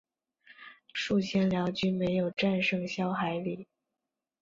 [0.93, 3.67] 数千辽军没有战胜萧海里。